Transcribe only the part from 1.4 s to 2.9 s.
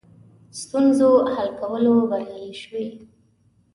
کولو بریالي شوي.